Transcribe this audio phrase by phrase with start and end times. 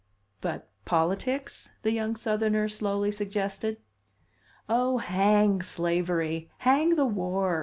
[0.41, 3.77] "But politics?" the young Southerner slowly suggested.
[4.67, 6.49] "Oh, hang slavery!
[6.57, 7.59] Hang the war!"